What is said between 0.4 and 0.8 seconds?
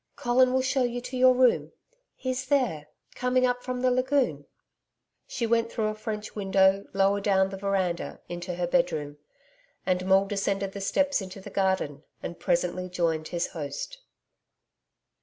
will